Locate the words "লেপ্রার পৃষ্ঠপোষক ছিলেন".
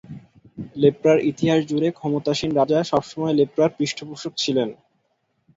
3.39-4.69